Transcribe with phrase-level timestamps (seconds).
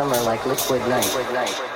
[0.00, 1.69] summer like liquid night.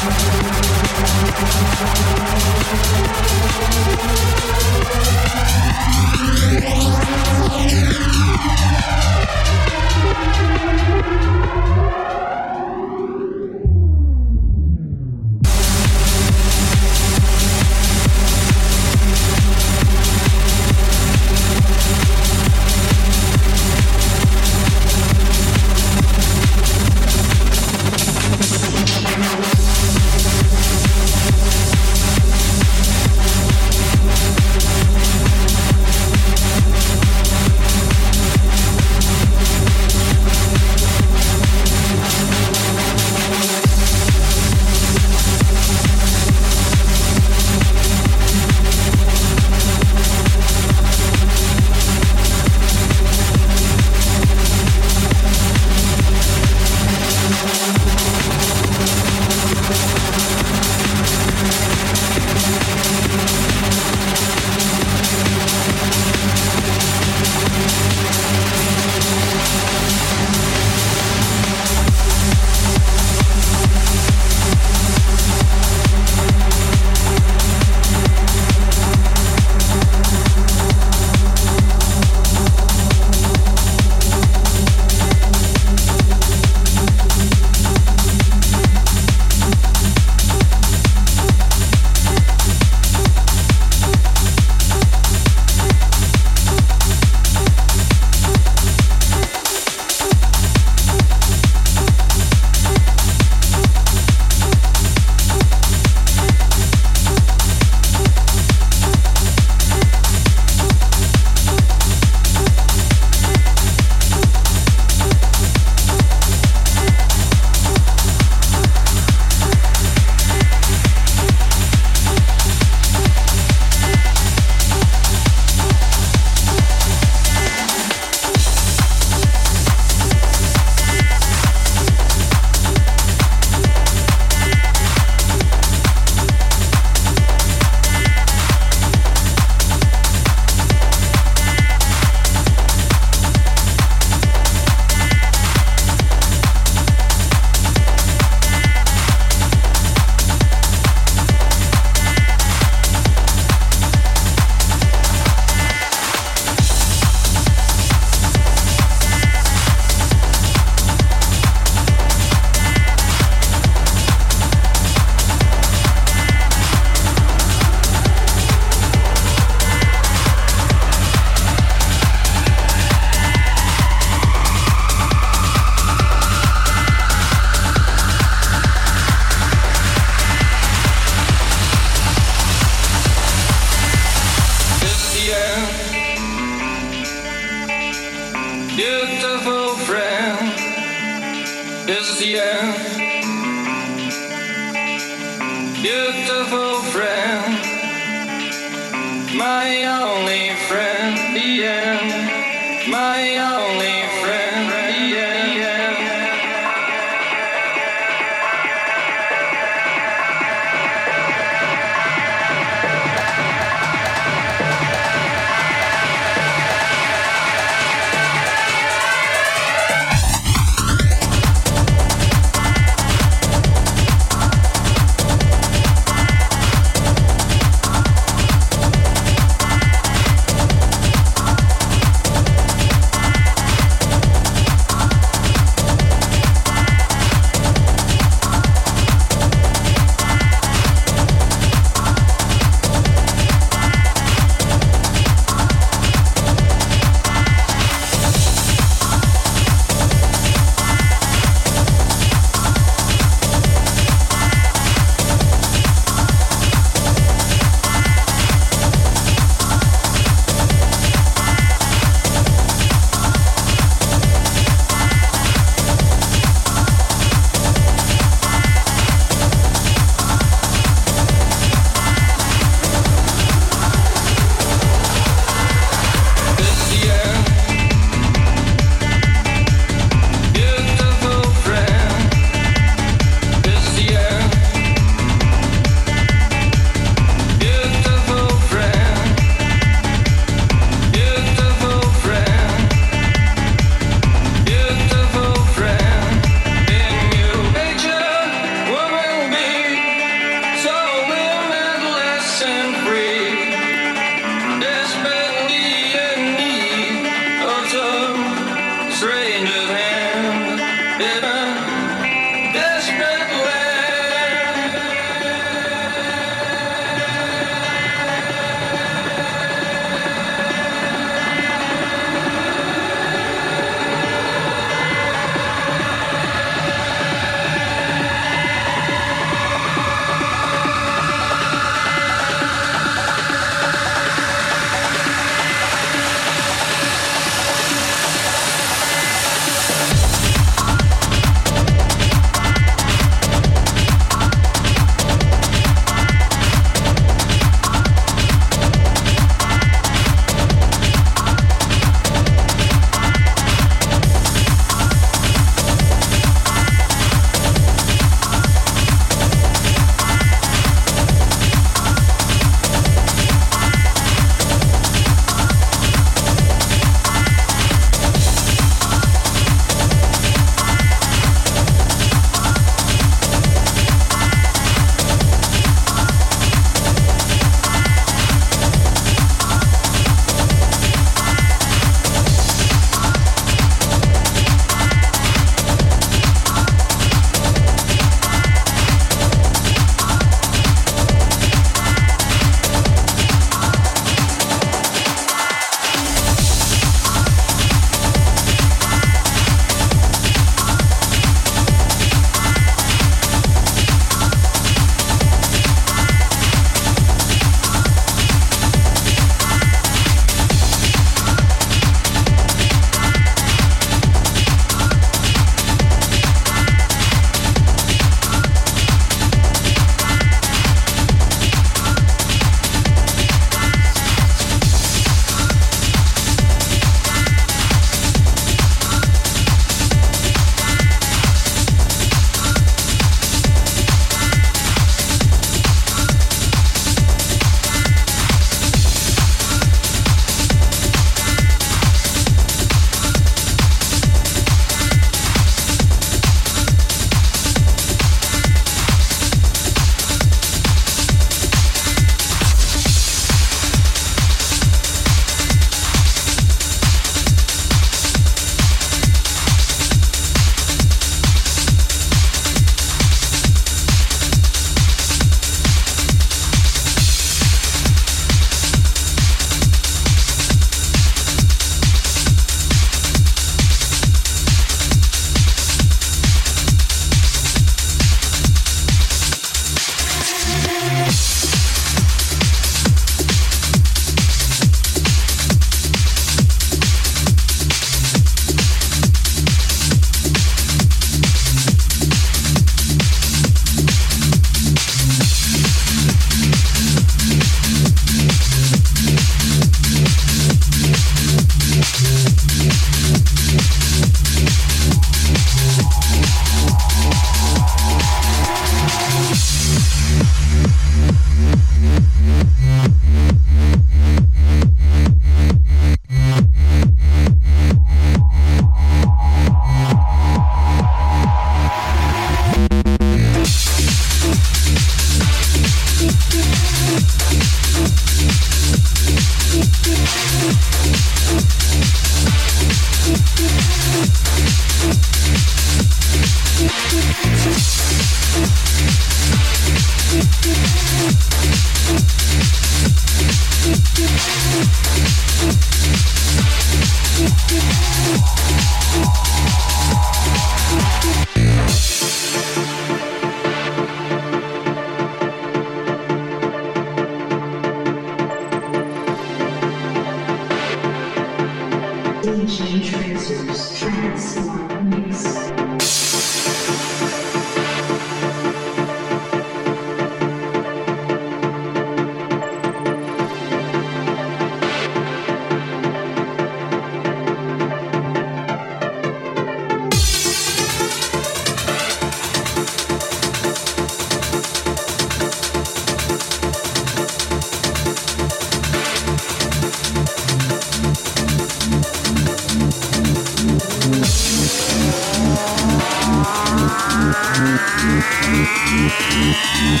[599.78, 600.00] Thank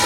[0.00, 0.05] you.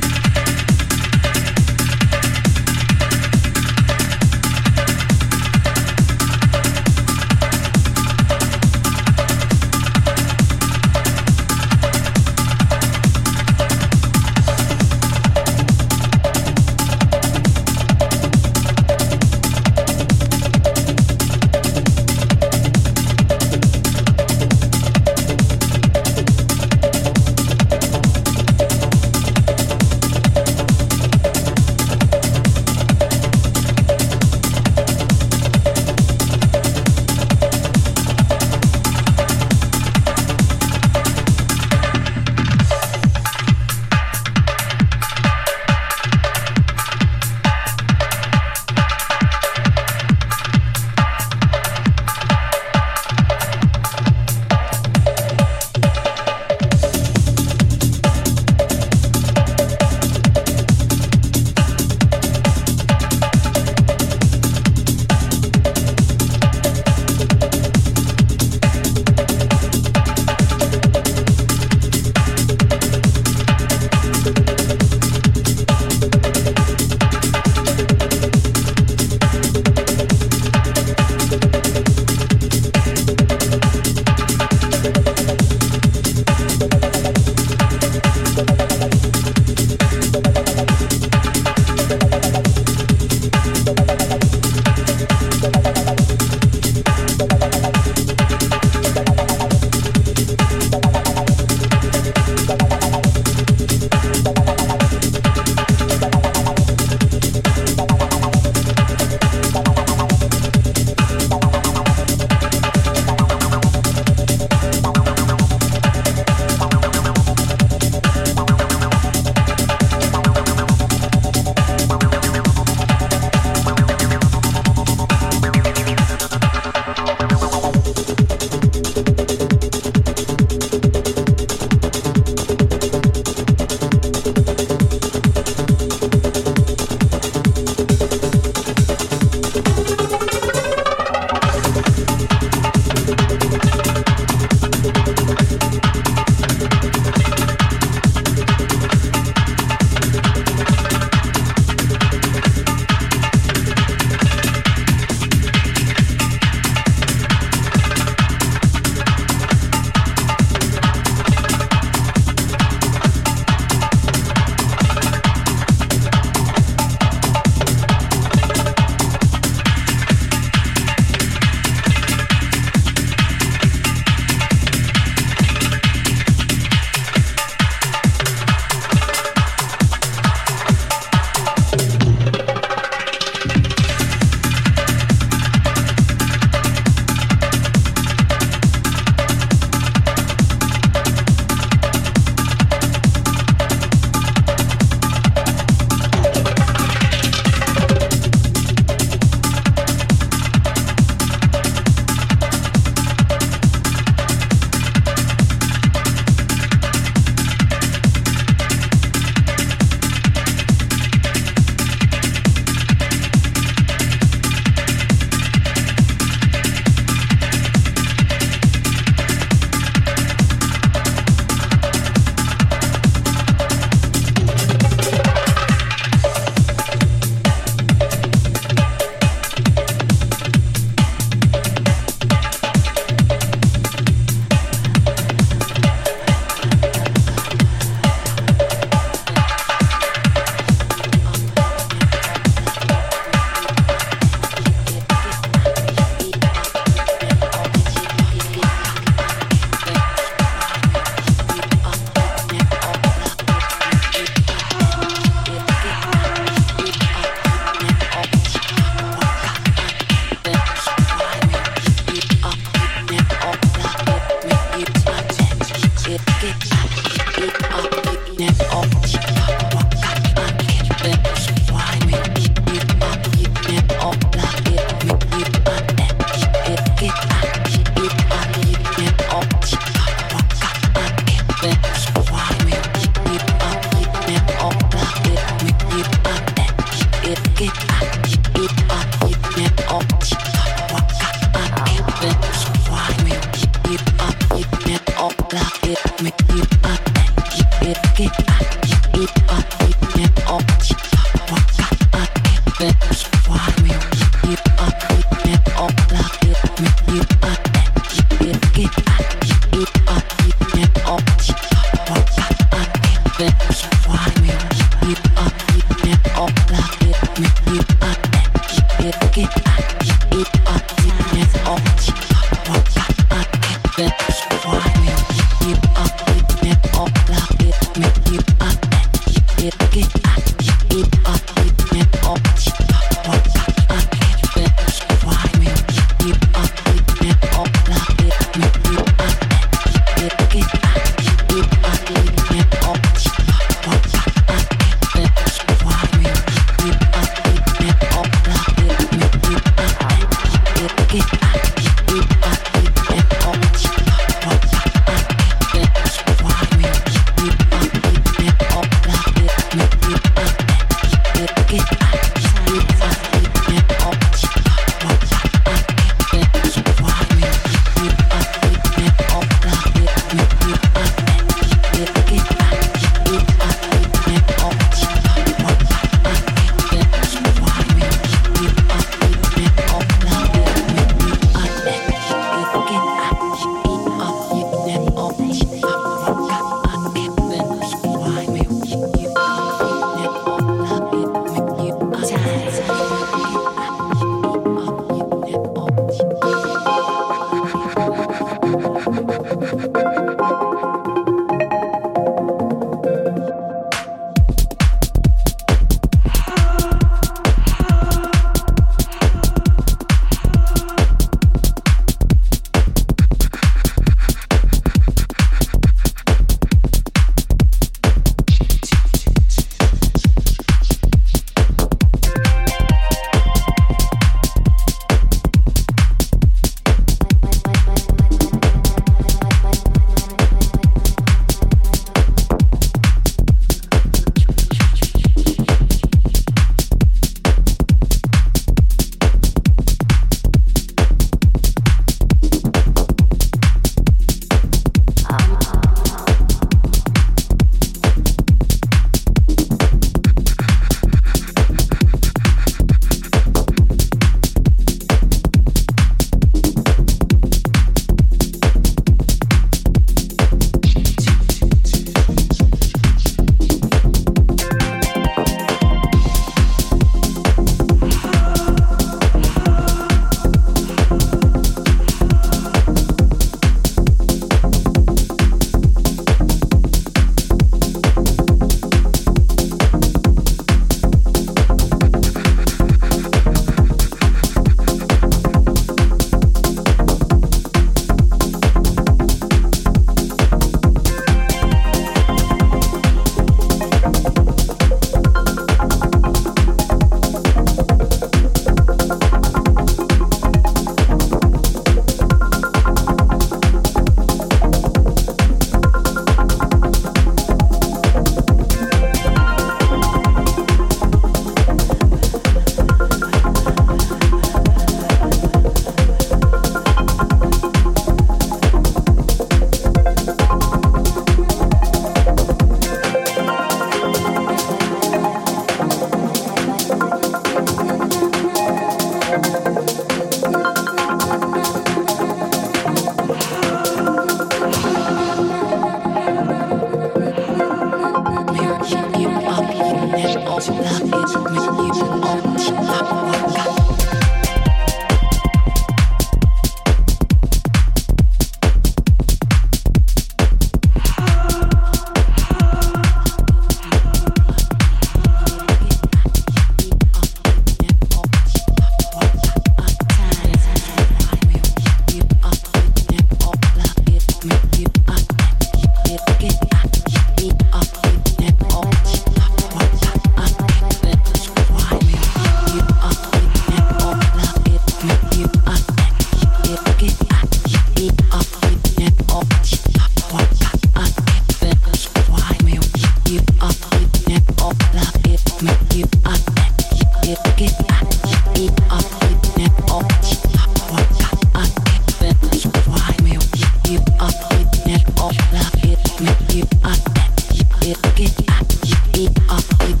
[599.49, 600.00] I'll with